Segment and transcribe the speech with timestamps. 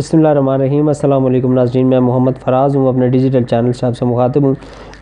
[0.00, 3.86] بسم اللہ الرحمن الرحیم۔ السلام علیکم ناظرین، میں محمد فراز ہوں، اپنے ڈیجیٹل چینل سے
[3.86, 4.54] آپ سے مخاطب ہوں۔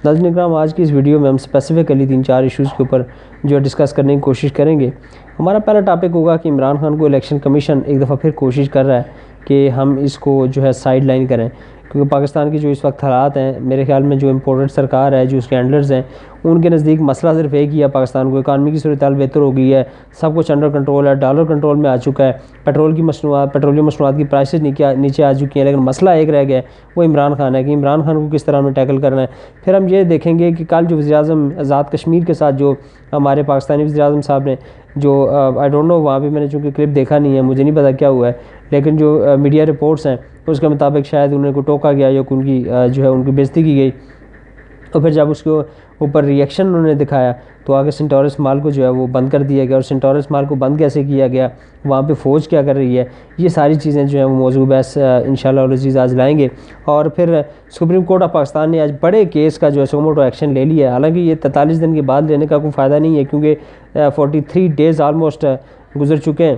[0.04, 3.03] ناظرین اکرام، آج کی اس ویڈیو میں ہم اسپیسیفکلی تین چار ایشوز کے اوپر
[3.45, 4.90] جو ڈسکس کرنے کی کوشش کریں گے۔
[5.38, 8.84] ہمارا پہلا ٹاپک ہوگا کہ عمران خان کو الیکشن کمیشن ایک دفعہ پھر کوشش کر
[8.84, 9.03] رہا ہے
[9.45, 11.49] کہ ہم اس کو جو ہے سائیڈ لائن کریں۔
[11.92, 15.26] کیونکہ پاکستان کی جو اس وقت حالات ہیں، میرے خیال میں جو امپورٹنٹ سرکار ہے،
[15.26, 16.02] جو اس کے ہینڈلرز ہیں
[16.45, 19.56] ان کے نزدیک مسئلہ صرف ایک ہی ہے پاکستان کو، اکانومی کی صورتحال بہتر ہو
[19.56, 19.82] گئی ہے،
[20.20, 22.32] سب کچھ انڈر کنٹرول ہے ڈالر کنٹرول میں آ چکا ہے
[22.64, 26.45] پیٹرول کی مصنوعات پیٹرولیم مصنوعات کی پرائسز نیچے آ چکی ہیں، لیکن مسئلہ ایک رہ
[26.48, 26.62] گیا ہے،
[26.96, 29.27] وہ عمران خان ہے کہ عمران خان کو کس طرح ہمیں ٹیکل کرنا ہے۔
[29.65, 32.74] پھر ہم یہ دیکھیں گے کہ کل جو وزیر اعظم آزاد کشمیر کے ساتھ جو
[33.12, 34.55] ہمارے پاکستانی وزیر اعظم صاحب نے
[34.96, 35.12] جو
[35.59, 37.91] آئی ڈونٹ نو وہاں پہ میں نے چونکہ کلپ دیکھا نہیں ہے، مجھے نہیں پتا
[37.91, 38.32] کیا ہوا ہے،
[38.70, 42.43] لیکن جو میڈیا رپورٹس ہیں، اس کے مطابق شاید انہیں کو ٹوکا گیا یا ان
[42.45, 42.62] کی
[42.93, 43.91] جو ہے ان کی بےزتی کی گئی۔
[44.92, 45.62] اور پھر جب اس کو
[45.98, 47.33] اوپر ریئیکشن انہوں نے دکھایا،
[47.65, 50.45] تو آگے سنٹورس مال کو جو ہے وہ بند کر دیا گیا اور سنٹورس مال
[50.45, 51.48] کو بند کیسے کیا گیا؟
[51.84, 53.05] وہاں پہ فوج کیا کر رہی ہے؟
[53.38, 56.48] یہ ساری چیزیں جو ہیں وہ موضوع بحث انشاءاللہ اللہ عزیز آج لائیں گے۔
[56.84, 60.54] اور پھر سپریم کورٹ آف پاکستان نے آج بڑے کیس کا جو ہے سوموٹو ایکشن
[60.54, 63.24] لے لیا ہے۔ حالانکہ یہ تینتالیس دن کے بعد لینے کا کوئی فائدہ نہیں ہے،
[63.24, 63.54] کیونکہ
[64.14, 65.44] فورٹی تھری ڈیز آلموسٹ
[66.00, 66.56] گزر چکے ہیں۔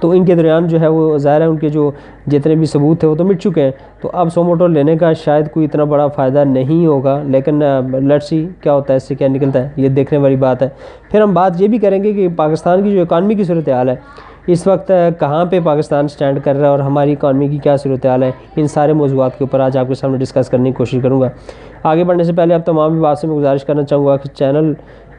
[0.00, 1.90] تو ان کے درمیان جو ہے وہ ظاہر ہے ان کے جو
[2.26, 3.70] جتنے بھی ثبوت تھے وہ تو مٹ چکے ہیں۔
[4.02, 7.62] تو اب سوموٹو لینے کا شاید کوئی اتنا بڑا فائدہ نہیں ہوگا، لیکن
[8.02, 10.68] لیٹ سی کیا ہوتا ہے، اس سے کیا نکلتا ہے، یہ دیکھنے والی بات ہے۔
[11.10, 13.94] پھر ہم بات یہ بھی کریں گے کہ پاکستان کی جو اکانومی کی صورتحال ہے،
[14.46, 18.22] اس وقت کہاں پہ پاکستان سٹینڈ کر رہا ہے اور ہماری اکانومی کی کیا صورتحال
[18.22, 21.20] ہے، ان سارے موضوعات کے اوپر آج آپ کے سامنے ڈسکس کرنے کی کوشش کروں
[21.20, 21.28] گا۔
[21.82, 24.28] آگے بڑھنے سے پہلے اب تمام بھی بات سے میں گزارش کرنا چاہوں گا کہ
[24.34, 24.72] چینل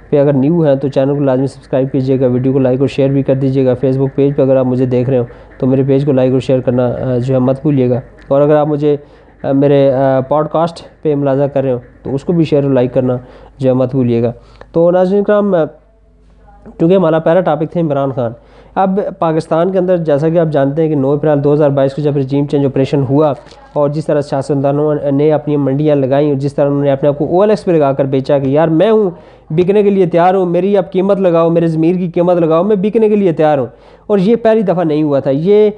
[0.10, 2.88] پہ اگر نیو ہیں تو چینل کو لازمی سبسکرائب کیجیے گا، ویڈیو کو لائک اور
[2.88, 5.24] شیئر بھی کر دیجیے گا۔ فیس بک پیج پہ اگر آپ مجھے دیکھ رہے ہو
[5.60, 6.90] تو میرے پیج کو لائک اور شیئر کرنا
[7.26, 8.96] جو ہے مت بھولیے گا۔ اور اگر آپ مجھے
[9.44, 9.92] میرے
[10.30, 13.18] پوڈ کاسٹ پہ ملازہ کر رہے ہو تو اس کو بھی شیئر اور لائک کرنا،
[13.58, 14.32] جو ہے مت بھولیے گا۔
[14.72, 15.54] تو ناظرین کرام
[16.78, 18.32] کیونکہ ہمارا پہلا ٹاپک تھا عمران خان
[18.76, 21.94] اب پاکستان کے اندر جیسا کہ آپ جانتے ہیں کہ نو اپریل دو ہزار بائیس
[21.94, 23.34] کو جب رجیم چینج آپریشن ہوا
[23.74, 27.18] اور جس طرح سیاستدانوں نے اپنی منڈیاں لگائیں اور جس طرح انہوں نے اپنے آپ
[27.18, 29.10] کو او ایل ایکس پہ لگا کر بیچا کہ یار میں ہوں،
[29.50, 32.76] بکنے کے لیے تیار ہوں، میری اب قیمت لگاؤ، میرے ضمیر کی قیمت لگاؤ، میں
[32.76, 33.68] بکنے کے لیے تیار ہوں۔
[34.08, 35.70] اور یہ پہلی دفعہ نہیں ہوا تھا۔ یہ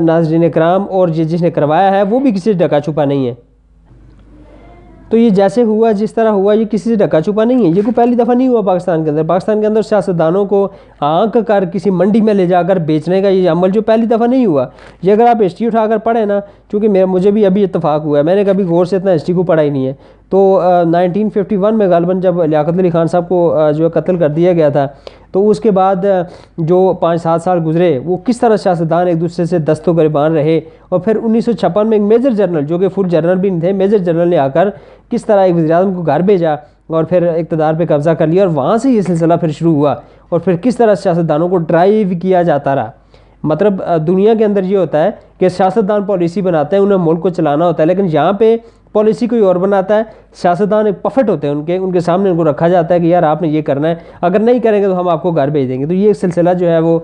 [0.00, 3.34] ناظرین اکرام اور جس نے کروایا ہے، وہ بھی کسی ڈکا چھپا نہیں ہے۔
[5.10, 7.82] تو یہ جیسے ہوا، جس طرح ہوا، یہ کسی سے ڈھکا چھپا نہیں ہے۔ یہ
[7.82, 10.68] کوئی پہلی دفعہ نہیں ہوا پاکستان کے اندر۔ پاکستان کے اندر سیاستدانوں کو
[11.00, 14.26] آنکھ کر کسی منڈی میں لے جا کر بیچنے کا یہ عمل جو پہلی دفعہ
[14.26, 14.66] نہیں ہوا۔
[15.02, 16.40] یہ اگر آپ ہسٹری اٹھا کر پڑھیں نا،
[16.72, 19.42] چونکہ مجھے بھی ابھی اتفاق ہوا ہے۔ میں نے کبھی غور سے اتنا ہسٹری کو
[19.42, 19.92] پڑھا ہی نہیں ہے۔
[20.30, 23.38] تو نائنٹین ففٹی ون میں غالباً جب لیاقت علی خان صاحب کو
[23.76, 24.86] جو ہے قتل کر دیا گیا تھا،
[25.32, 26.04] تو اس کے بعد
[26.58, 30.34] جو پانچ سات سال گزرے، وہ کس طرح سیاستدان ایک دوسرے سے دست و گریبان
[30.34, 30.58] رہے؟
[30.88, 33.60] اور پھر انیس سو چھپن میں ایک میجر جنرل، جو کہ فل جنرل بھی نہیں
[33.60, 34.68] تھے، میجر جنرل نے آ کر
[35.10, 36.54] کس طرح ایک وزیر اعظم کو گھر بھیجا
[36.86, 39.94] اور پھر اقتدار پہ قبضہ کر لیا، اور وہاں سے یہ سلسلہ پھر شروع ہوا،
[40.28, 42.90] اور پھر کس طرح سیاستدانوں کو ڈرائیو کیا جاتا رہا؟
[43.44, 47.28] مطلب دنیا کے اندر یہ ہوتا ہے کہ سیاستدان پالیسی بناتے ہیں، انہیں ملک کو
[47.30, 48.56] چلانا ہوتا ہے، لیکن یہاں پہ
[48.98, 50.02] پالیسی کوئی اور بناتا ہے،
[50.42, 53.00] سیاستدان ایک پفٹ ہوتے ہیں ان کے ان کے سامنے ان کو رکھا جاتا ہے
[53.00, 55.32] کہ یار آپ نے یہ کرنا ہے، اگر نہیں کریں گے تو ہم آپ کو
[55.32, 56.98] گھر بھیج دیں گے۔ تو یہ ایک سلسلہ جو ہے وہ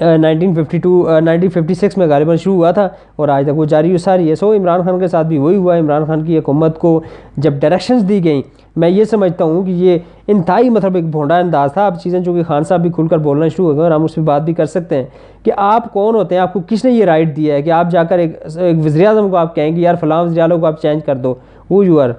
[0.00, 3.64] nineteen fifty two nineteen fifty six میں غالباً شروع ہوا تھا اور آج تک وہ
[3.64, 6.38] جاری و ساری ہے۔ سو عمران خان کے ساتھ بھی وہی ہوا۔ عمران خان کی
[6.38, 7.00] حکومت کو
[7.36, 8.42] جب ڈائریکشنز دی گئیں،
[8.76, 12.42] میں یہ سمجھتا ہوں کہ یہ انتہائی مطلب ایک بھونڈا انداز تھا۔ اب چیزیں چونکہ
[12.42, 14.52] خان صاحب بھی کھل کر بولنا شروع ہو گئے اور ہم اس پہ بات بھی
[14.52, 15.04] کر سکتے ہیں
[15.44, 17.90] کہ آپ کون ہوتے ہیں؟ آپ کو کس نے یہ رائٹ دیا ہے کہ آپ
[17.90, 20.66] جا کر ایک ایک وزیر اعظم کو آپ کہیں گے، یار، فلاں وزیر اعظم کو
[20.66, 21.34] آپ چینج کر دو۔
[21.70, 22.10] وہ یو آر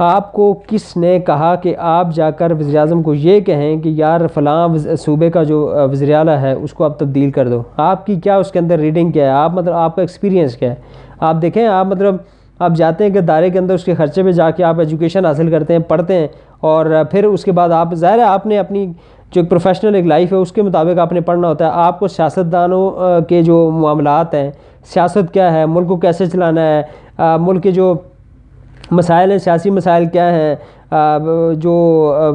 [0.00, 3.88] آپ کو کس نے کہا کہ آپ جا کر وزیر اعظم کو یہ کہیں کہ
[3.88, 5.60] یار فلاں صوبے کا جو
[5.90, 8.78] وزیر اعلیٰ ہے، اس کو آپ تبدیل کر دو۔ آپ کی کیا اس کے اندر
[8.78, 10.74] ریڈنگ کیا ہے؟ آپ مطلب آپ کا ایکسپیرینس کیا ہے؟
[11.20, 12.16] آپ دیکھیں، آپ مطلب
[12.58, 15.26] آپ جاتے ہیں کہ دائرے کے اندر اس کے خرچے پہ جا کے آپ ایجوکیشن
[15.26, 16.26] حاصل کرتے ہیں، پڑھتے ہیں
[16.60, 18.86] اور پھر اس کے بعد آپ، ظاہر ہے آپ نے اپنی
[19.32, 21.98] جو ایک پروفیشنل ایک لائف ہے، اس کے مطابق آپ نے پڑھنا ہوتا ہے۔ آپ
[21.98, 22.90] کو سیاستدانوں
[23.28, 24.50] کے جو معاملات ہیں،
[24.94, 26.82] سیاست کیا ہے؟ ملک کو کیسے چلانا ہے؟
[27.40, 27.94] ملک کے جو
[28.90, 30.54] مسائل ہیں، سیاسی مسائل کیا ہیں
[31.62, 31.72] جو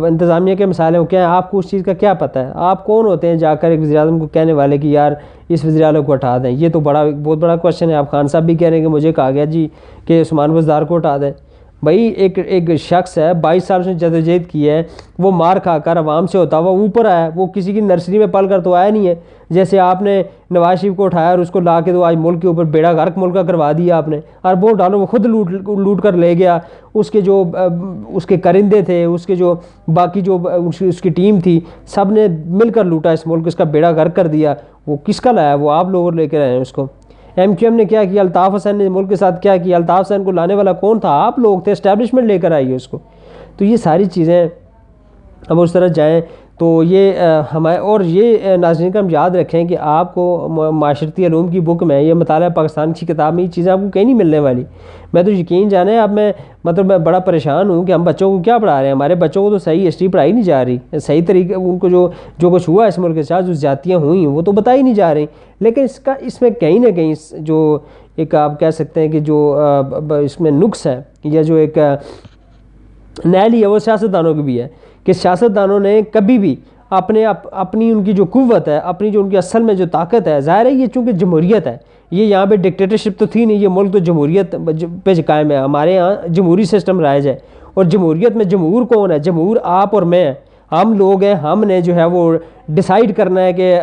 [0.07, 2.51] انتظامیہ کے مسائل ہیں، وہ کیا ہیں؟ آپ کو اس چیز کا کیا پتہ ہے؟
[2.53, 5.11] آپ کون ہوتے ہیں جا کر ایک وزیر اعظم کو کہنے والے کہ یار
[5.49, 8.27] اس وزیر اعظم کو ہٹا دیں؟ یہ تو بڑا، بہت بڑا کوشچن ہے۔ آپ خان
[8.27, 9.67] صاحب بھی کہہ رہے ہیں کہ مجھے کہا گیا جی
[10.05, 11.31] کہ عثمان بزدار کو ہٹا دیں۔
[11.83, 14.81] بھائی، ایک ایک شخص ہے، بائیس سال سے جدوجہد کی ہے،
[15.19, 18.27] وہ مار کھا کر عوام سے ہوتا، وہ اوپر آیا، وہ کسی کی نرسری میں
[18.27, 19.15] پل کر تو آیا نہیں ہے۔
[19.49, 20.21] جیسے آپ نے
[20.51, 22.91] نواز شریف کو اٹھایا اور اس کو لا کے تو آج ملک کے اوپر بیڑا
[22.91, 26.13] غرق ملک کا کروا دیا آپ نے، اور وہ ڈالو، وہ خود لوٹ لوٹ کر
[26.13, 26.57] لے گیا۔
[26.93, 27.43] اس کے جو،
[28.07, 29.53] اس کے کرندے تھے، اس کے جو
[29.87, 30.37] باقی جو،
[30.79, 34.15] اس کی ٹیم تھی، سب نے مل کر لوٹا اس ملک، اس کا بیڑا غرق
[34.15, 34.53] کر دیا۔
[34.87, 36.87] وہ کس کا لایا؟ وہ آپ لوگ لے کے آئے ہیں اس کو۔
[37.35, 40.05] ایم کیو ایم نے کیا کیا؟ الطاف حسین نے ملک کے ساتھ کیا کیا؟ الطاف
[40.05, 42.99] حسین کو لانے والا کون تھا؟ آپ لوگ تھے اسٹیبلشمنٹ لے کر آئیے اس کو۔
[43.57, 44.47] تو یہ ساری چیزیں
[45.47, 46.21] اب اس طرح جائیں۔
[46.59, 47.13] تو یہ
[47.53, 51.83] ہمارے، اور یہ ناظرین کا ہم یاد رکھیں کہ آپ کو معاشرتی علوم کی بک
[51.83, 54.63] میں یہ مطالعہ پاکستان کی کتاب میں یہ چیزیں آپ کو کہیں نہیں ملنے والی۔
[55.13, 56.31] میں تو یقین جانے، اب میں
[56.63, 59.43] مطلب میں بڑا پریشان ہوں کہ ہم بچوں کو کیا پڑھا رہے ہیں۔ ہمارے بچوں
[59.43, 62.07] کو تو صحیح ہسٹری پڑھائی نہیں جا رہی۔ صحیح طریقے، ان کو جو
[62.37, 65.13] جو کچھ ہوا اس ملک کے ساتھ، جو زیادتیاں ہوئیں، وہ تو بتائی نہیں جا
[65.13, 65.25] رہی۔
[65.59, 67.77] لیکن اس کا، اس میں کہیں نہ کہیں جو
[68.15, 69.55] ایک آپ کہہ سکتے ہیں کہ جو
[70.23, 71.77] اس میں نقص ہے، یا جو ایک
[73.25, 74.67] نیلی ہے، وہ سیاستدانوں کی بھی ہے۔
[75.03, 76.55] کہ سیاستدانوں نے کبھی بھی
[76.89, 80.27] اپنے اپنی ان کی جو قوت ہے، اپنی جو ان کی اصل میں جو طاقت
[80.27, 81.77] ہے، ظاہر ہے یہ چونکہ جمہوریت ہے،
[82.11, 84.55] یہ یہاں پہ ڈکٹیٹرشپ تو تھی نہیں، یہ ملک تو جمہوریت
[85.03, 87.35] پہ قائم ہے۔ ہمارے یہاں جمہوری سسٹم رائج ہے
[87.73, 90.33] اور جمہوریت میں جمہور کون ہے؟ جمہور آپ اور میں ہیں۔
[90.73, 92.31] ہم لوگ ہیں، ہم نے جو ہے وہ
[92.67, 93.75] ڈیسائیڈ کرنا ہے کہ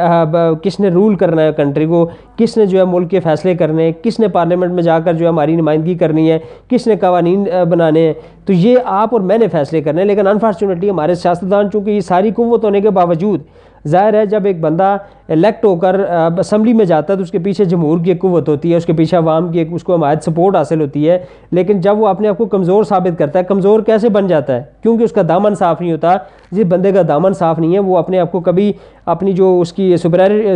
[0.63, 2.05] کس نے رول کرنا ہے کنٹری کو،
[2.37, 5.15] کس نے جو ہے ملک کے فیصلے کرنے ہیں، کس نے پارلیمنٹ میں جا کر
[5.15, 6.39] جو ہے ہماری نمائندگی کرنی ہے،
[6.69, 8.13] کس نے قوانین بنانے ہیں۔
[8.47, 12.01] تو یہ آپ اور میں نے فیصلے کرنے ہیں، لیکن انفارچونیٹلی ہمارے سیاستدان چونکہ یہ
[12.01, 13.41] ساری قوت ہونے کے باوجود
[13.89, 14.97] ظاہر ہے جب ایک بندہ
[15.29, 16.01] الیکٹ ہو کر
[16.39, 18.87] اسمبلی میں جاتا ہے تو اس کے پیچھے جمہور کی ایک قوت ہوتی ہے، اس
[18.87, 21.19] کے پیچھے عوام کی ایک، اس کو حمایت سپورٹ حاصل ہوتی ہے۔
[21.51, 24.63] لیکن جب وہ اپنے آپ کو کمزور ثابت کرتا ہے، کمزور کیسے بن جاتا ہے؟
[24.83, 26.17] کیونکہ اس کا دامن صاف نہیں ہوتا۔
[26.53, 28.73] جس بندے کا دامن صاف نہیں ہے، وہ اپنے آپ کو کبھی
[29.07, 30.55] اپنی جو اس کی سپریر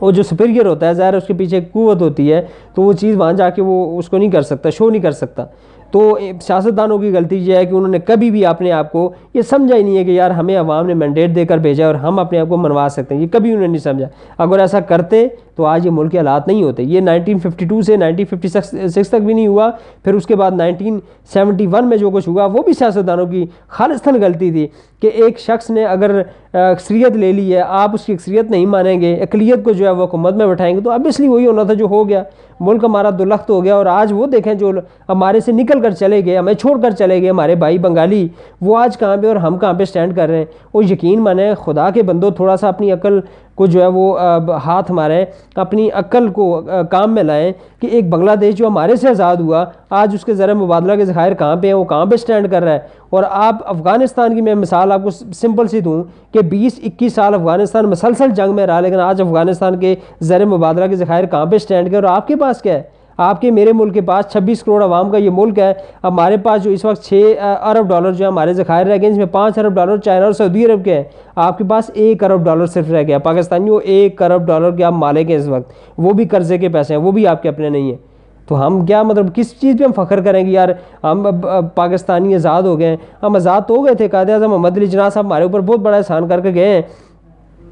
[0.00, 2.42] وہ جو سپیریئر ہوتا ہے، ظاہر اس کے پیچھے ایک قوت ہوتی ہے،
[2.74, 5.12] تو وہ چیز وہاں جا کے وہ اس کو نہیں کر سکتا شو نہیں کر
[5.12, 5.44] سکتا۔
[5.90, 9.42] تو سیاستدانوں کی غلطی یہ ہے کہ انہوں نے کبھی بھی اپنے آپ کو یہ
[9.42, 12.18] سمجھا ہی نہیں ہے کہ یار ہمیں عوام نے مینڈیٹ دے کر بھیجا اور ہم
[12.18, 14.06] اپنے آپ کو منوا سکتے ہیں۔ یہ کبھی انہوں نے نہیں سمجھا۔
[14.38, 19.08] اگر ایسا کرتے تو آج یہ ملک کے حالات نہیں ہوتے۔ یہ 1952 سے 1956
[19.08, 19.70] تک بھی نہیں ہوا،
[20.04, 24.50] پھر اس کے بعد 1971 میں جو کچھ ہوا، وہ بھی سیاستدانوں کی خالصتاً غلطی
[24.50, 24.66] تھی
[25.00, 26.20] کہ ایک شخص نے اگر
[26.52, 29.90] اکثریت لے لی ہے، آپ اس کی اکثریت نہیں مانیں گے، اقلیت کو جو ہے
[29.90, 32.22] وہ حکومت میں بٹھائیں گے، تو اب اس لیے وہی ہونا تھا جو ہو گیا۔
[32.60, 34.70] ملک ہمارا دلخت ہو گیا اور آج وہ دیکھیں جو
[35.08, 38.26] ہمارے سے نکل کر چلے گئے، ہمیں چھوڑ کر چلے گئے، ہمارے بھائی بنگالی،
[38.60, 40.44] وہ آج کہاں پہ اور ہم کہاں پہ سٹینڈ کر رہے ہیں؟
[40.74, 43.20] وہ یقین مانیں، خدا کے بندوں تھوڑا سا اپنی عقل
[43.56, 44.18] کو جو ہے وہ
[44.64, 45.24] ہاتھ مارے،
[45.56, 46.60] اپنی عقل کو
[46.90, 50.34] کام میں لائیں کہ ایک بنگلہ دیش جو ہمارے سے آزاد ہوا، آج اس کے
[50.34, 53.24] ذرا مبادلہ کے ذخائر کہاں پہ ہیں؟ وہ کہاں پہ سٹینڈ کر رہا ہے؟ اور
[53.28, 57.90] آپ افغانستان کی میں مثال آپ کو سمپل سی دوں کہ بیس، اکیس سال افغانستان
[57.90, 61.90] مسلسل جنگ میں رہا، لیکن آج افغانستان کے زر مبادلہ کے ذخائر کہاں پہ سٹینڈ
[61.90, 62.82] کر اور آپ کے پاس کیا ہے؟
[63.16, 65.72] آپ کے میرے ملک کے پاس چھبیس کروڑ عوام کا یہ ملک ہے
[66.04, 69.26] ہمارے پاس جو اس وقت چھ ارب ڈالر جو ہمارے ذخائر رہ گئے اس میں
[69.26, 71.04] پانچ ارب ڈالر چائنا اور سعودی عرب کے ہیں۔
[71.36, 74.84] آپ کے پاس ایک ارب ڈالر صرف رہ گیا۔ پاکستانی وہ ایک ارب ڈالر کے
[74.84, 77.48] آپ مالک ہیں اس وقت۔ وہ بھی قرضے کے پیسے ہیں، وہ بھی آپ کے
[77.48, 77.96] اپنے نہیں ہیں۔
[78.48, 80.68] تو ہم کیا مطلب کس چیز پہ ہم فخر کریں گے یار؟
[81.04, 81.26] ہم
[81.74, 84.86] پاکستانی آزاد ہو گئے ہیں۔ ہم آزاد تو ہو گئے تھے، قائد اعظم محمد علی
[84.86, 86.82] جناح صاحب ہمارے اوپر بہت بڑا احسان کر کے گئے ہیں۔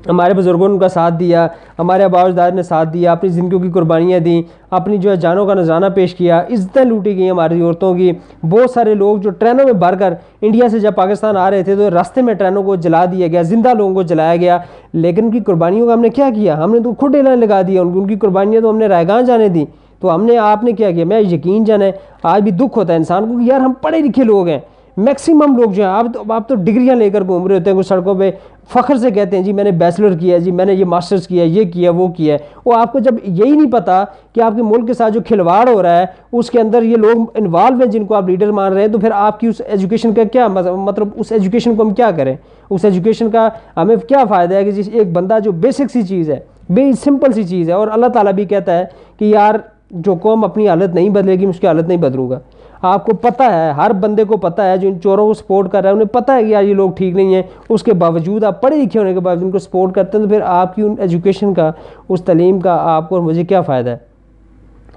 [0.08, 1.46] ہمارے بزرگوں نے ان کا ساتھ دیا،
[1.78, 5.54] ہمارے دار نے ساتھ دیا، اپنی زندگیوں کی قربانیاں دیں، اپنی جو ہے جانوں کا
[5.54, 8.12] نذرانہ پیش کیا، عزتیں لوٹی گئی ہماری عورتوں کی۔
[8.42, 11.76] بہت سارے لوگ جو ٹرینوں میں بھر کر انڈیا سے جب پاکستان آ رہے تھے
[11.76, 14.58] تو راستے میں ٹرینوں کو جلا دیا گیا، زندہ لوگوں کو جلایا گیا۔
[14.92, 17.82] لیکن ان کی قربانیوں کا ہم نے کیا کیا؟ ہم نے تو کھڈے لگا دیا،
[17.82, 19.64] ان کی قربانیاں تو ہم نے رائے گاہ جانے دی
[20.00, 21.92] تو ہم نے آپ نے کیا کیا؟ میں یقین جانا ہے
[22.22, 24.58] آج بھی دکھ ہوتا ہے انسان کو کہ یار ہم پڑھے لکھے لوگ ہیں۔
[24.96, 27.78] میکسیمم لوگ جو ہیں آپ تو آپ تو ڈگریاں لے کر گھوم رہے ہوتے ہیں
[27.78, 28.30] کچھ سڑکوں پہ۔
[28.72, 31.26] فخر سے کہتے ہیں جی میں نے بیچلر کیا ہے جی میں نے یہ ماسٹرز
[31.28, 34.02] کیا ہے، یہ کیا وہ کیا ہے۔ وہ آپ کو جب یہی نہیں پتا
[34.34, 36.96] کہ آپ کے ملک کے ساتھ جو کھلواڑ ہو رہا ہے، اس کے اندر یہ
[36.96, 39.60] لوگ انوالو ہیں جن کو آپ لیڈر مان رہے ہیں، تو پھر آپ کی اس
[39.66, 42.34] ایجوکیشن کا کیا مطلب اس ایجوکیشن کو ہم کیا کریں؟
[42.70, 46.30] اس ایجوکیشن کا ہمیں کیا فائدہ ہے کہ جس ایک بندہ جو بیسک سی چیز
[46.30, 48.84] ہے بے سمپل سی چیز ہے، اور اللہ تعالیٰ بھی کہتا ہے
[49.18, 49.54] کہ یار
[49.90, 52.38] جو قوم اپنی حالت نہیں بدلے گی اس کی حالت نہیں بدلوں گا۔
[52.84, 55.82] آپ کو پتہ ہے، ہر بندے کو پتہ ہے، جو ان چوروں کو سپورٹ کر
[55.82, 58.44] رہا ہے، انہیں پتہ ہے کہ یار یہ لوگ ٹھیک نہیں ہیں۔ اس کے باوجود
[58.44, 60.82] آپ پڑھے لکھے ہونے کے باوجود ان کو سپورٹ کرتے ہیں تو پھر آپ کی
[60.82, 61.70] ان ایجوکیشن کا،
[62.08, 63.96] اس تعلیم کا آپ کو اور مجھے کیا فائدہ ہے؟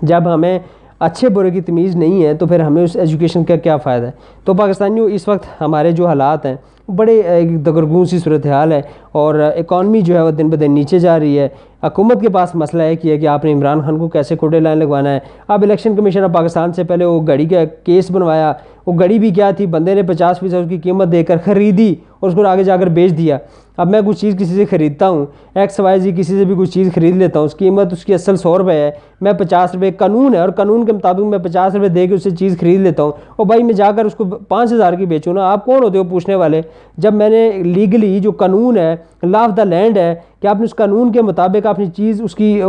[0.02, 0.60] جب ہمیں
[1.00, 4.12] اچھے برے کی تمیز نہیں ہے تو پھر ہمیں اس ایجوکیشن کا کیا فائدہ ہے؟
[4.44, 6.56] تو پاکستانیوں، اس وقت ہمارے جو حالات ہیں
[6.96, 11.40] بڑے دگرگون سی صورتحال ہے اور اکانومی جو ہے وہ دن بدن نیچے جا رہی
[11.40, 11.48] ہے۔
[11.84, 14.78] حکومت کے پاس مسئلہ ہے کہ کہ آپ نے عمران خان کو کیسے کوٹے لائن
[14.78, 18.54] لگوانا ہے؟ اب الیکشن کمیشن آف پاکستان سے پہلے وہ گھڑی کا کیس بنوایا۔
[18.88, 21.96] وہ گھڑی بھی کیا تھی؟ بندے نے پچاس فیصد اس کی قیمت دے کر خریدی
[22.20, 23.38] اور اس کو آگے جا کر بیچ دیا۔
[23.78, 26.72] اب میں کچھ چیز کسی سے خریدتا ہوں ایکس وائی زی کسی سے بھی کچھ
[26.72, 28.92] چیز خرید لیتا ہوں، اس کی قیمت اس کی اصل سو روپے ہے۔
[29.22, 32.24] میں پچاس روپے قانون ہے اور قانون کے مطابق میں پچاس روپے دے کے اس
[32.24, 35.06] سے چیز خرید لیتا ہوں۔ اور بھائی میں جا کر اس کو پانچ ہزار کی
[35.06, 36.62] بیچوں نا، آپ کون ہوتے ہو پوچھنے والے؟
[36.98, 40.64] جب میں نے لیگلی جو قانون ہے لا آف دا لینڈ ہے، کہ آپ نے
[40.64, 42.62] اس قانون کے مطابق اپنی چیز اس کی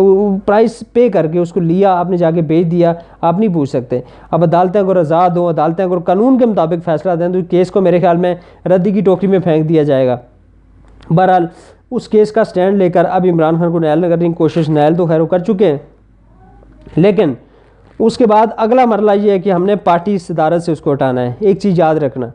[0.46, 3.54] پرائس پے کر کے اس کو لیا، آپ نے جا کے بیچ دیا، آپ نہیں
[3.54, 4.00] پوچھ سکتے۔
[4.30, 7.80] اب عدالتیں اگر آزاد ہوں عدالتیں اگر قانون کے مطابق فیصلہ دیں تو کیس کو
[7.80, 8.34] میرے خیال میں
[8.66, 10.16] ردی کی ٹوکری میں پھینک دیا جائے گا۔
[11.10, 11.46] بہرحال،
[11.90, 14.94] اس کیس کا سٹینڈ لے کر اب عمران خان کو نیل کرنے کی کوشش نیل
[14.94, 15.78] تو خیر کر چکے ہیں۔
[16.96, 17.32] لیکن
[17.98, 20.92] اس کے بعد اگلا مرلہ یہ ہے کہ ہم نے پارٹی صدارت سے اس کو
[20.92, 22.26] ہٹانا ہے۔ ایک چیز یاد رکھنا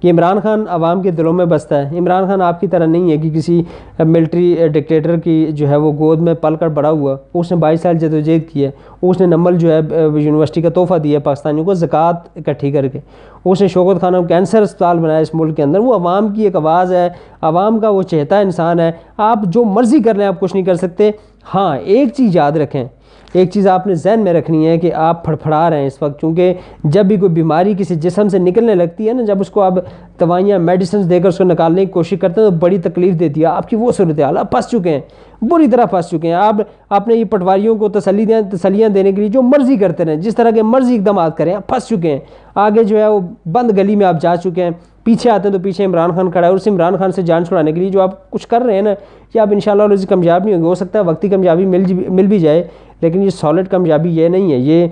[0.00, 3.12] کہ عمران خان عوام کے دلوں میں بستا ہے۔ عمران خان آپ کی طرح نہیں
[3.12, 3.62] ہے کہ کسی
[3.98, 7.80] ملٹری ڈکٹیٹر کی جو ہے وہ گود میں پل کر بڑا ہوا۔ اس نے بائیس
[7.80, 8.70] سال جد و جہد کی ہے۔
[9.02, 9.80] اس نے نمبل جو ہے
[10.20, 13.00] یونیورسٹی کا تحفہ دیا ہے پاکستانیوں کو زکوٰۃ اکٹھی کر کے۔
[13.44, 16.56] اس نے شوکت خانہ کینسر اسپتال بنایا اس ملک کے اندر۔ وہ عوام کی ایک
[16.56, 17.08] آواز ہے،
[17.42, 20.74] عوام کا وہ چہتا انسان ہے۔ آپ جو مرضی کر لیں، آپ کچھ نہیں کر
[20.74, 21.10] سکتے۔
[21.54, 22.84] ہاں ایک چیز یاد رکھیں۔
[23.32, 26.20] ایک چیز آپ نے ذہن میں رکھنی ہے کہ آپ پھڑپھڑا رہے ہیں اس وقت
[26.20, 29.60] کیونکہ جب بھی کوئی بیماری کسی جسم سے نکلنے لگتی ہے نا، جب اس کو
[29.62, 29.74] آپ
[30.20, 33.40] دوائیاں میڈیسنز دے کر اس کو نکالنے کی کوشش کرتے ہیں، تو بڑی تکلیف دیتی
[33.40, 35.00] ہے۔ آپ کی وہ صورت حال آپ پھنس چکے ہیں،
[35.42, 36.56] بری طرح پھنس چکے ہیں۔ آپ
[36.90, 40.36] اپنے یہ پٹواریوں کو تسلی دیں تسلیاں دینے کے لیے جو مرضی کرتے رہیں، جس
[40.36, 42.20] طرح کے مرضی اقدامات کریں، آپ پھنس چکے ہیں۔
[42.54, 43.20] آگے جو ہے وہ
[43.52, 44.70] بند گلی میں آپ جا چکے ہیں۔
[45.04, 47.44] پیچھے آتے ہیں تو پیچھے عمران خان کھڑا ہے، اور اس عمران خان سے جان
[47.44, 48.94] چھڑانے کے لیے جو آپ کچھ کر رہے ہیں نا
[49.32, 51.84] کہ آپ ان شاء اللہ کامیاب نہیں ہوں گے ہو سکتا ہے وقتی کامیابی مل
[51.84, 52.62] جی، مل بھی جائے۔
[53.02, 54.86] لیکن یہ سالڈ کامیابی یہ نہیں ہے، یہ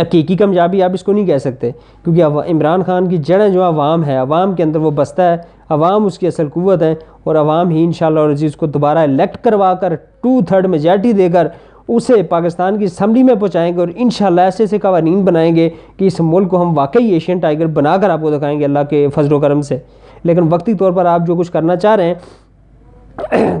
[0.00, 1.70] حقیقی کامیابی آپ اس کو نہیں کہہ سکتے۔
[2.04, 5.36] کیونکہ عمران خان کی جڑیں جو عوام ہے عوام کے اندر وہ بستا ہے،
[5.68, 6.94] عوام اس کی اصل قوت ہے
[7.24, 11.28] اور عوام ہی انشاءاللہ اور عزیز کو دوبارہ الیکٹ کروا کر ٹو تھرڈ میجارٹی دے
[11.28, 11.48] کر
[11.88, 16.04] اسے پاکستان کی اسمبلی میں پہنچائیں گے اور انشاءاللہ ایسے ایسے قوانین بنائیں گے کہ
[16.04, 19.06] اس ملک کو ہم واقعی ایشین ٹائگر بنا کر آپ کو دکھائیں گے اللہ کے
[19.14, 19.78] فضل و کرم سے۔
[20.24, 22.14] لیکن وقتی طور پر آپ جو کچھ کرنا چاہ رہے ہیں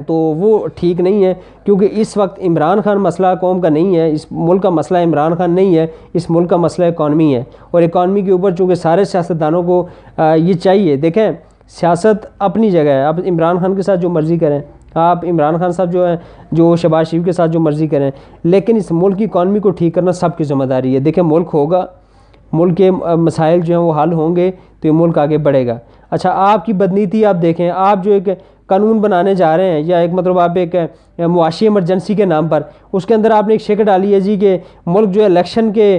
[0.06, 1.34] تو وہ ٹھیک نہیں ہے،
[1.64, 5.34] کیونکہ اس وقت عمران خان مسئلہ قوم کا نہیں ہے، اس ملک کا مسئلہ عمران
[5.34, 9.04] خان نہیں ہے، اس ملک کا مسئلہ اکانومی ہے۔ اور اکانومی کے اوپر چونکہ سارے
[9.04, 9.86] سیاستدانوں کو
[10.18, 11.30] یہ چاہیے، دیکھیں،
[11.80, 14.60] سیاست اپنی جگہ ہے۔ آپ عمران خان کے ساتھ جو مرضی کریں،
[14.94, 16.16] آپ عمران خان صاحب جو ہیں،
[16.52, 18.10] جو شباز شریف کے ساتھ جو مرضی کریں،
[18.44, 21.48] لیکن اس ملک کی اکانومی کو ٹھیک کرنا سب کی ذمہ داری ہے۔ دیکھیں، ملک
[21.54, 21.84] ہوگا،
[22.52, 25.78] ملک کے مسائل جو ہیں وہ حل ہوں گے تو یہ ملک آگے بڑھے گا۔
[26.10, 28.28] اچھا آپ کی بدنیتی آپ دیکھیں، آپ جو ایک
[28.66, 30.74] قانون بنانے جا رہے ہیں یا ایک مطلب آپ ایک
[31.18, 34.36] معاشی ایمرجنسی کے نام پر، اس کے اندر آپ نے ایک شکل ڈالی ہے جی
[34.36, 34.56] کہ
[34.86, 35.98] ملک جو الیکشن کے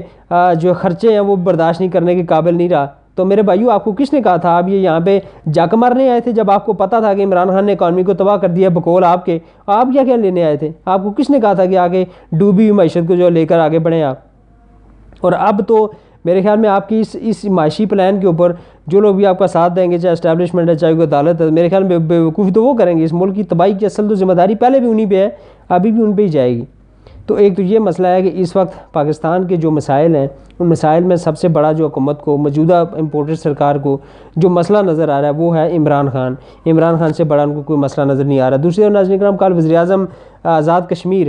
[0.59, 3.83] جو خرچے ہیں وہ برداشت نہیں کرنے کے قابل نہیں رہا۔ تو میرے بھائیو، آپ
[3.83, 5.19] کو کس نے کہا تھا؟ آپ یہ یہاں پہ
[5.53, 8.13] جاک مارنے آئے تھے جب آپ کو پتا تھا کہ عمران خان نے اکانومی کو
[8.13, 11.29] تباہ کر دیا بکول آپ کے۔ آپ کیا کیا لینے آئے تھے؟ آپ کو کس
[11.29, 14.17] نے کہا تھا کہ آگے ڈوبی ہوئی معیشت کو جو لے کر آگے بڑھیں آپ؟
[15.21, 15.87] اور اب تو
[16.25, 18.53] میرے خیال میں آپ کی اس اس معاشی پلان کے اوپر
[18.87, 21.49] جو لوگ بھی آپ کا ساتھ دیں گے، چاہے اسٹیبلشمنٹ ہے، چاہے کوئی عدالت ہے،
[21.49, 24.09] میرے خیال میں بے وقوفی تو وہ کریں گے۔ اس ملک کی تباہی کی اصل
[24.09, 25.29] تو ذمہ داری پہلے بھی انہیں پہ ہے،
[25.69, 26.65] ابھی بھی ان پہ ہی جائے گی۔
[27.25, 30.27] تو ایک تو یہ مسئلہ ہے کہ اس وقت پاکستان کے جو مسائل ہیں،
[30.59, 33.97] ان مسائل میں سب سے بڑا جو حکومت کو، موجودہ امپورٹڈ سرکار کو
[34.35, 37.53] جو مسئلہ نظر آ رہا ہے، وہ ہے عمران خان۔ عمران خان سے بڑا ان
[37.53, 40.05] کو کوئی مسئلہ نظر نہیں آ رہا۔ دوسری ناظرین کرام کال وزیر اعظم
[40.43, 41.27] آزاد کشمیر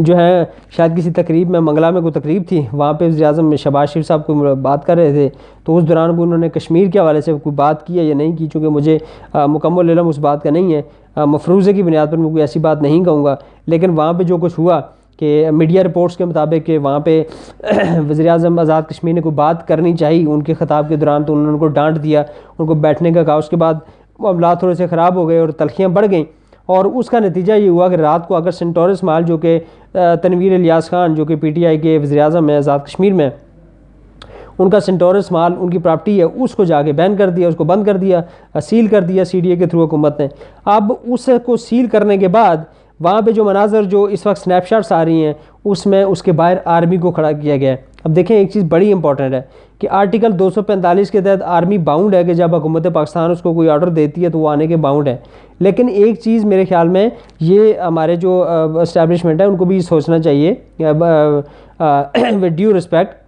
[0.00, 3.56] جو ہے، شاید کسی تقریب میں، منگلہ میں کوئی تقریب تھی، وہاں پہ وزیر اعظم
[3.56, 5.28] شباز شریف صاحب کو بات کر رہے تھے،
[5.64, 8.14] تو اس دوران بھی انہوں نے کشمیر کے حوالے سے کوئی بات کی ہے یا
[8.14, 8.98] نہیں کی؟ چونکہ مجھے
[9.34, 10.82] مکمل علم اس بات کا نہیں ہے۔
[11.26, 13.36] مفروضے کی بنیاد پر میں کوئی ایسی بات نہیں کہوں گا۔
[13.66, 14.80] لیکن وہاں پہ جو کچھ ہوا
[15.18, 17.22] کہ میڈیا رپورٹس کے مطابق کہ وہاں پہ
[18.10, 21.32] وزیر اعظم آزاد کشمیر نے کوئی بات کرنی چاہی، ان کے خطاب کے دوران تو
[21.32, 22.22] انہوں نے ان کو ڈانٹ دیا،
[22.58, 23.74] ان کو بیٹھنے کا کہا۔ اس کے بعد
[24.18, 26.24] معاملات تھوڑے سے خراب ہو گئے اور تلخیاں بڑھ گئیں۔
[26.66, 29.58] اور اس کا نتیجہ یہ ہوا کہ رات کو اگر سنٹورس مال جو کہ
[30.22, 33.28] تنویر الیاس خان جو کہ پی ٹی آئی کے وزیر اعظم ہیں آزاد کشمیر میں،
[34.58, 37.48] ان کا سنٹورس مال، ان کی پراپرٹی ہے، اس کو جا کے بین کر دیا،
[37.48, 38.20] اس کو بند کر دیا،
[38.62, 40.28] سیل کر دیا سی ڈی اے کے تھرو حکومت نے۔
[40.64, 42.56] اب اس کو سیل کرنے کے بعد
[43.00, 45.32] وہاں پہ جو مناظر جو اس وقت سنیپ شاٹس آ رہی ہیں،
[45.64, 48.64] اس میں اس کے باہر آرمی کو کھڑا کیا گیا ہے۔ اب دیکھیں ایک چیز
[48.68, 49.40] بڑی امپورٹنٹ ہے۔
[49.78, 53.42] کہ آرٹیکل دو سو پینتالیس کے تحت آرمی باؤنڈ ہے کہ جب حکومت پاکستان اس
[53.42, 55.16] کو کوئی آرڈر دیتی ہے تو وہ آنے کے باؤنڈ ہے
[55.58, 57.08] لیکن ایک چیز میرے خیال میں
[57.40, 58.44] یہ ہمارے جو
[58.82, 60.54] اسٹیبلشمنٹ ہے ان کو بھی سوچنا چاہیے
[61.80, 63.24] ود ڈیو رسپیکٹ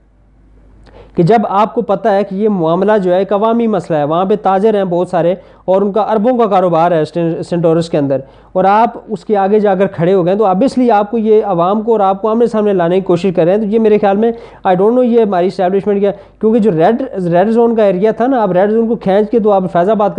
[1.16, 4.04] کہ جب آپ کو پتہ ہے کہ یہ معاملہ جو ہے ایک عوامی مسئلہ ہے،
[4.04, 7.04] وہاں پہ تاجر ہیں بہت سارے اور ان کا اربوں کا کاروبار ہے
[7.48, 8.20] سینٹورس کے اندر۔
[8.52, 11.10] اور آپ اس کے آگے جا کر کھڑے ہو گئے تو اب اس لیے آپ
[11.10, 13.60] کو یہ عوام کو اور آپ کو آمنے سامنے لانے کی کوشش کر رہے ہیں۔
[13.60, 14.32] تو یہ میرے خیال میں
[14.64, 17.02] آئی ڈونٹ نو یہ ہماری اسٹیبلشمنٹ کیا، کیونکہ جو ریڈ
[17.32, 19.88] ریڈ زون کا ایریا تھا نا، آپ ریڈ زون کو کھینچ کے تو آپ فیض
[19.90, 20.10] آباد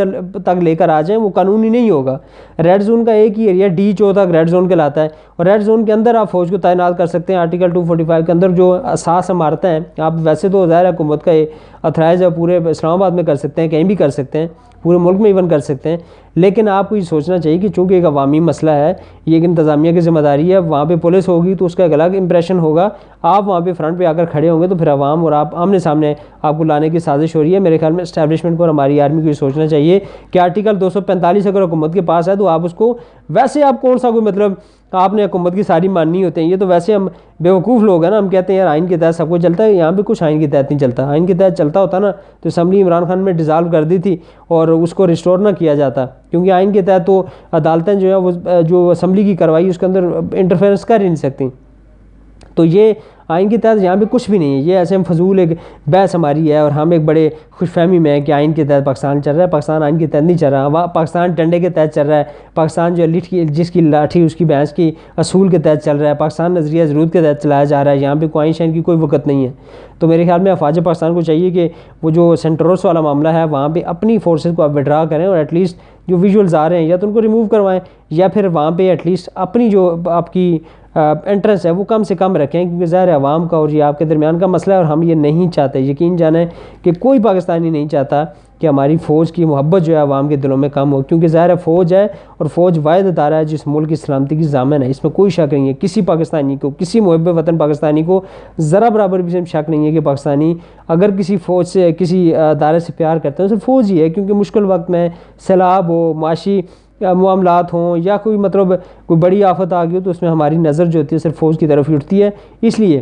[0.46, 2.18] تک لے کر آ جائیں، وہ قانونی نہیں ہوگا۔
[2.64, 5.46] ریڈ زون کا ایک ہی ایریا ڈی چو تک ریڈ زون کے لاتا ہے۔ اور
[5.46, 8.26] ریڈ زون کے اندر آپ فوج کو تعینات کر سکتے ہیں۔ آرٹیکل ٹو فورٹی فائیو
[8.26, 11.32] کے اندر جو اساس عمارتیں ہیں، آپ ویسے تو ظاہر حکومت کا
[11.84, 14.48] اتھرائز ہے، پورے اسلام آباد میں کر سکتے ہیں، کہیں بھی کر سکتے ہیں،
[14.84, 15.98] پورے ملک میں ایون کر سکتے ہیں۔
[16.36, 18.94] لیکن آپ کو یہ سوچنا چاہیے کہ چونکہ ایک عوامی مسئلہ ہے،
[19.26, 21.94] یہ ایک انتظامیہ کی ذمہ داری ہے، وہاں پہ پولیس ہوگی تو اس کا ایک
[21.94, 22.90] الگ امپریشن ہوگا۔
[23.22, 25.56] آپ وہاں پہ فرنٹ پہ آ کر کھڑے ہوں گے تو پھر عوام اور آپ
[25.56, 28.64] آمنے سامنے آپ کو لانے کی سازش ہو رہی ہے۔ میرے خیال میں اسٹیبلشمنٹ کو
[28.64, 30.00] اور ہماری آرمی کو یہ سوچنا چاہیے
[30.32, 32.98] کہ آرٹیکل دو سو پینتالیس اگر حکومت کے پاس ہے تو آپ اس کو،
[33.30, 34.54] ویسے آپ کون سا کوئی مطلب
[34.92, 37.08] آپ نے حکومت کی ساری ماننی ہوتے ہیں، یہ تو ویسے ہم
[37.40, 39.74] بیوقوف لوگ ہیں نا، ہم کہتے ہیں یار آئین کے تحت سب کو چلتا ہے،
[39.74, 42.48] یہاں پہ کچھ آئین کے تحت نہیں چلتا۔ آئین کے تحت چلتا ہوتا نا تو
[42.48, 44.18] اسمبلی عمران خان میں ڈیزالو کر دی تھی
[44.48, 48.16] اور اس کو ریسٹور نہ کیا جاتا۔ کیونکہ آئین کے تحت تو عدالتیں جو ہیں
[48.16, 48.32] وہ،
[48.62, 51.50] جو اسمبلی کی کروائی اس کے اندر انٹرفیئرنس کر ہی نہیں سکتی۔
[52.56, 52.94] تو یہ
[53.28, 55.50] آئین کے تحت یہاں پہ کچھ بھی نہیں ہے۔ یہ ایسے ہم فضول ایک
[55.88, 58.86] بحث ہماری ہے اور ہم ایک بڑے خوش فہمی میں ہیں کہ آئین کے تحت
[58.86, 61.96] پاکستان چل رہا ہے۔ پاکستان آئین کے تحت نہیں چل رہا۔ پاکستان ٹنڈے کے تحت
[61.96, 62.24] چل رہا ہے۔
[62.56, 65.98] پاکستان جو لٹ کی جس کی لاٹھی، اس کی بحث کی اصول کے تحت چل
[65.98, 68.74] رہا ہے۔ پاکستان نظریہ ضرورت کے تحت چلایا جا رہا ہے۔ یہاں پہ کوئی شائن
[68.74, 69.52] کی کوئی وقت نہیں ہے۔
[70.00, 71.70] تو میرے خیال میں افواج پاکستان کو چاہیے کہ
[72.04, 75.38] وہ جو سینٹروس والا معاملہ ہے، وہاں پہ اپنی فورسز کو آپ وڈرا کریں اور
[75.38, 75.78] ایٹ لیسٹ
[76.10, 78.90] جو ویژولز آ رہے ہیں، یا تو ان کو ریموو کروائیں، یا پھر وہاں پہ
[78.90, 80.58] ایٹ لیسٹ اپنی جو آپ کی
[80.96, 84.06] انٹرنس ہے، وہ کم سے کم رکھیں، کیونکہ ظاہر عوام کا اور یہ آپ کے
[84.06, 86.46] درمیان کا مسئلہ ہے اور ہم یہ نہیں چاہتے، یقین جانیں
[86.84, 88.24] کہ کوئی پاکستانی نہیں چاہتا
[88.60, 91.56] کہ ہماری فوج کی محبت جو ہے عوام کے دلوں میں کم ہو، کیونکہ ظاہر
[91.56, 95.04] فوج ہے اور فوج واحد ادارہ ہے جس ملک کی سلامتی کی ضامن ہے۔ اس
[95.04, 98.22] میں کوئی شک نہیں ہے، کسی پاکستانی کو، کسی محب وطن پاکستانی کو
[98.60, 100.54] ذرا برابر بھی شک نہیں ہے کہ پاکستانی
[100.88, 104.34] اگر کسی فوج سے، کسی ادارے سے پیار کرتے ہیں تو فوج ہی ہے، کیونکہ
[104.34, 105.10] مشکل وقت میں
[105.48, 106.62] سیلاب ہو، معاشی
[107.02, 108.74] معاملات ہوں یا کوئی مطلب
[109.06, 111.40] کوئی بڑی آفت آ گئی ہو تو اس میں ہماری نظر جو ہوتی ہے صرف
[111.40, 112.30] فوج کی طرف ہی اٹھتی ہے۔
[112.62, 113.02] اس لیے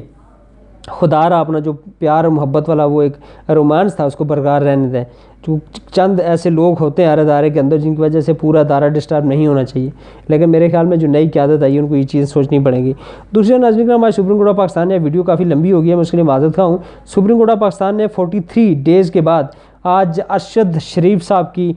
[0.88, 3.14] خدا را اپنا جو پیار اور محبت والا وہ ایک
[3.50, 5.04] رومانس تھا، اس کو برقرار رہنے دیں۔
[5.48, 5.58] جو
[5.92, 8.88] چند ایسے لوگ ہوتے ہیں ہر ادارے کے اندر جن کی وجہ سے پورا ادارہ
[8.88, 9.90] ڈسٹرب نہیں ہونا چاہیے۔
[10.28, 12.84] لیکن میرے خیال میں جو نئی قیادت آئی ہے، ان کو یہ چیز سوچنی پڑے
[12.84, 12.94] گی۔
[13.36, 16.02] دوسرے ناظرین ہمارے سپریم کورٹ آف پاکستان نے ویڈیو کافی لمبی ہو گئی ہے، میں
[16.02, 19.22] اس کے لیے معذرت خواہ ہوں۔ سپریم کورٹ آف پاکستان نے فورٹی تھری ڈیز کے
[19.22, 19.44] بعد
[19.84, 21.74] آج ارشد شریف صاحب کی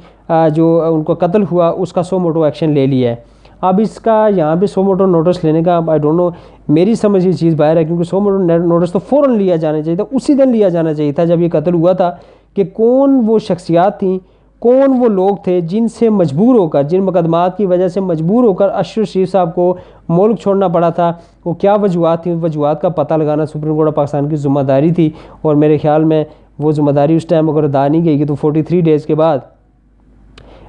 [0.54, 3.16] جو ان کو قتل ہوا، اس کا سو موٹو ایکشن لے لیا ہے۔
[3.60, 6.28] اب اس کا یہاں پہ سو موٹو نوٹس لینے کا آئی ڈونٹ نو
[6.68, 9.96] میری سمجھ یہ چیز باہر ہے، کیونکہ سو موٹو نوٹس تو فوراً لیا جانا چاہیے
[9.96, 12.10] تھا، اسی دن لیا جانا چاہیے تھا جب یہ قتل ہوا تھا۔
[12.54, 14.18] کہ کون وہ شخصیات تھیں،
[14.58, 18.44] کون وہ لوگ تھے جن سے مجبور ہو کر، جن مقدمات کی وجہ سے مجبور
[18.44, 19.76] ہو کر اشر شریف صاحب کو
[20.08, 21.12] ملک چھوڑنا پڑا تھا۔
[21.44, 24.90] وہ کیا وجوہات تھیں؟ وجوہات کا پتہ لگانا سپریم کورٹ آف پاکستان کی ذمہ داری
[24.90, 25.10] تھی۔
[25.42, 26.24] اور میرے خیال میں
[26.58, 29.14] وہ ذمہ داری اس ٹائم اگر ادا نہیں گئی کہ تو فورٹی تھری ڈیز کے
[29.14, 29.38] بعد۔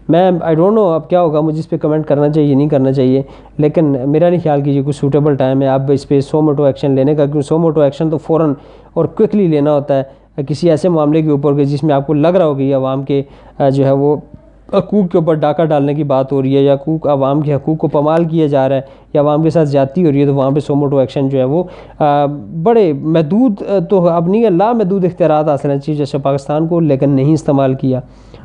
[0.10, 2.92] میں آئی ڈونٹ نو اب کیا ہوگا، مجھے اس پہ کمنٹ کرنا چاہیے نہیں کرنا
[2.92, 3.22] چاہیے۔
[3.58, 6.92] لیکن میرا نہیں خیال کیجیے کوئی سوٹیبل ٹائم ہے۔ آپ اس پہ سو موٹو ایکشن
[6.92, 8.54] لینے کا، کیونکہ سو موٹو ایکشن تو فوراً
[8.94, 12.14] اور کوئکلی لینا ہوتا ہے۔ کسی ایسے معاملے کے اوپر کہ جس میں آپ کو
[12.14, 13.22] لگ رہا ہوگی عوام کے
[13.74, 14.16] جو ہے وہ
[14.74, 17.78] حقوق کے اوپر ڈاکہ ڈالنے کی بات ہو رہی ہے یا حقوق، عوام کے حقوق
[17.78, 18.82] کو پمال کیا جا رہا ہے
[19.14, 21.40] یا عوام کے ساتھ زیادتی ہو رہی ہے، تو وہاں پہ سو موٹو ایکشن جو
[21.40, 21.64] ہے وہ
[22.64, 27.10] بڑے محدود تو اب نہیں ہے، لامحدود اختیارات حاصل ہیں۔ چیز جیسے پاکستان کو لیکن
[27.10, 28.00] نہیں استعمال کیا۔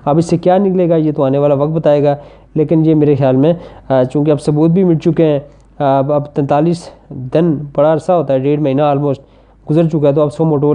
[0.04, 2.16] اب اس سے کیا نکلے گا؟ یہ تو آنے والا وقت بتائے گا۔
[2.54, 3.52] لیکن یہ میرے خیال میں
[4.12, 5.38] چونکہ اب ثبوت بھی مٹ چکے ہیں،
[5.78, 6.88] اب اب تینتالیس
[7.34, 9.22] دن، بڑا عرصہ ہوتا ہے، ڈیڑھ مہینہ آلموسٹ
[9.70, 10.74] گزر چکا ہے تو اب سو موٹو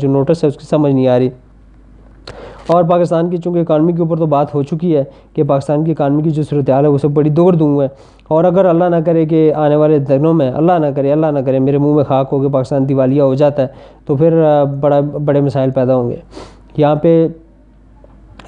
[0.00, 1.28] جو نوٹس ہے اس کی سمجھ نہیں آ رہی۔
[2.66, 5.04] اور پاکستان کی چونکہ اکانومی کے اوپر تو بات ہو چکی ہے
[5.34, 7.88] کہ پاکستان کی اکانومی کی جو صورتحال ہے وہ سب بڑی دور دوں ہے۔
[8.28, 11.38] اور اگر اللہ نہ کرے کہ آنے والے دنوں میں، اللہ نہ کرے، اللہ نہ
[11.38, 13.66] کرے میرے منہ میں خاک ہو کے پاکستان دیوالیہ ہو جاتا ہے،
[14.06, 14.42] تو پھر
[14.80, 16.16] بڑا بڑے مسائل پیدا ہوں گے۔
[16.76, 17.28] یہاں پہ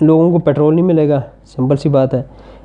[0.00, 2.22] لوگوں کو پیٹرول نہیں ملے گا سمپل سی بات ہے۔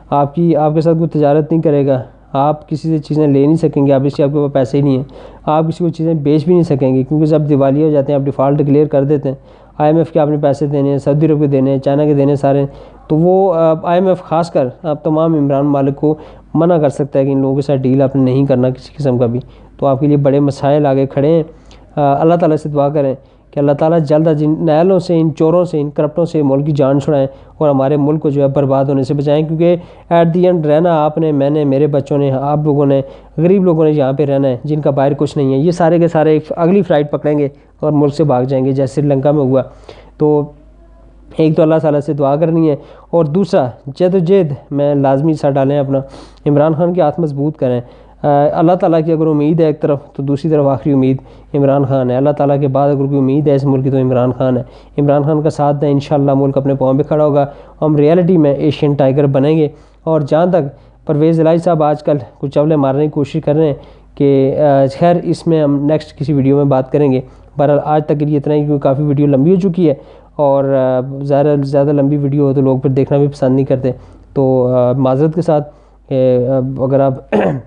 [0.10, 2.02] آپ کی آپ کے ساتھ کوئی تجارت نہیں کرے گا۔
[2.38, 4.78] آپ کسی سے چیزیں لے نہیں سکیں گے، آپ اس کے آپ کے پاس پیسے
[4.78, 5.04] ہی نہیں ہیں۔
[5.46, 8.20] آپ کسی کو چیزیں بیچ بھی نہیں سکیں گے، کیونکہ جب دیوالی ہو جاتے ہیں،
[8.20, 9.36] آپ ڈیفالٹ کلیئر کر دیتے ہیں۔
[9.78, 12.06] آئی ایم ایف کے آپ نے پیسے دینے ہیں، سعودی عرب کے دینے ہیں، چائنا
[12.06, 12.66] کے دینے ہیں سارے۔
[13.08, 16.16] تو وہ آئی ایم ایف خاص کر، آپ تمام عمران مالک کو
[16.54, 18.94] منع کر سکتا ہے کہ ان لوگوں کے ساتھ ڈیل آپ نے نہیں کرنا کسی
[18.98, 19.40] قسم کا بھی۔
[19.78, 21.44] تو آپ کے لیے بڑے مسائل آگے کھڑے ہیں۔
[21.96, 23.16] اللہ تعالیٰ سے دعا کریں۔
[23.52, 26.72] کہ اللہ تعالیٰ جلد از نیلوں سے ان چوروں سے ان کرپٹوں سے ملک کی
[26.72, 29.76] جان چھڑائیں اور ہمارے ملک کو جو ہے برباد ہونے سے بچائیں کیونکہ
[30.10, 33.02] ایٹ دی اینڈ رہنا آپ نے، میں نے، میرے بچوں نے، آپ لوگوں نے،
[33.38, 36.00] غریب لوگوں نے یہاں پہ رہنا ہے جن کا باہر کچھ نہیں ہے۔ یہ سارے
[36.00, 37.48] کے سارے اگلی فلائٹ پکڑیں گے
[37.80, 39.62] اور ملک سے بھاگ جائیں گے، جیسے سری لنکا میں ہوا۔
[40.18, 40.44] تو
[41.38, 42.76] ایک تو اللہ تعالیٰ سے دعا کرنی ہے
[43.10, 46.00] اور دوسرا، جد و جد میں لازمی سا ڈالیں اپنا۔
[46.46, 47.82] عمران خان کے ہاتھ مضبوط کریں۔
[48.24, 51.18] اللہ تعالیٰ کی اگر امید ہے ایک طرف تو دوسری طرف آخری امید
[51.54, 53.98] عمران خان ہے۔ اللہ تعالیٰ کے بعد اگر کوئی امید ہے اس ملک کی تو
[53.98, 54.64] عمران خان ہے۔
[54.98, 57.46] عمران خان کا ساتھ دیں، انشاءاللہ ملک اپنے پاؤں پہ کھڑا ہوگا۔
[57.82, 59.68] ہم ریئلٹی میں ایشین ٹائگر بنیں گے۔
[60.04, 60.62] اور جہاں تک
[61.06, 63.74] پرویز الہی صاحب آج کل کچھ چولے مارنے کی کوشش کر رہے ہیں
[64.16, 64.56] کہ
[65.00, 67.22] خیر اس میں ہم نیکسٹ کسی ویڈیو میں بات کریں گے۔
[67.58, 69.94] بہرحال آج تک کے لیے اتنا ہی کیونکہ کافی ویڈیو لمبی ہو چکی ہے۔
[70.36, 70.64] اور
[71.22, 73.92] زیادہ زیادہ لمبی ویڈیو ہو تو لوگ پھر دیکھنا بھی پسند نہیں کرتے۔
[74.34, 75.70] تو معذرت کے ساتھ
[76.80, 77.14] اگر آپ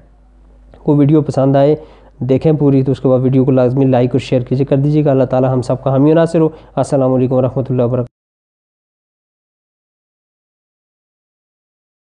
[0.90, 1.74] کو ویڈیو پسند آئے،
[2.28, 5.04] دیکھیں پوری، تو اس کے بعد ویڈیو کو لازمی لائک اور شیئر کیجیے کر دیجیے
[5.04, 8.09] گا۔ اللہ تعالی ہم سب کا حامی و ناصر ہو۔ السلام علیکم ورحمۃ اللہ وبرکاتہ۔